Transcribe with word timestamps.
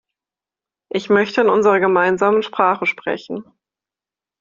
Ich 0.91 1.11
möchte 1.11 1.41
in 1.41 1.49
unserer 1.49 1.79
gemeinsamen 1.79 2.41
Sprache 2.41 2.87
sprechen. 2.87 3.45